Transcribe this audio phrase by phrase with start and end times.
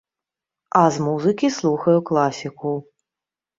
[0.79, 2.75] А з музыкі слухаю класіку.